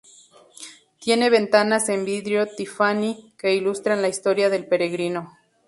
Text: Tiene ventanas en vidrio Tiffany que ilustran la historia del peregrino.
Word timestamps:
Tiene 0.99 1.29
ventanas 1.29 1.87
en 1.89 2.05
vidrio 2.05 2.47
Tiffany 2.47 3.35
que 3.37 3.53
ilustran 3.53 4.01
la 4.01 4.07
historia 4.07 4.49
del 4.49 4.65
peregrino. 4.65 5.37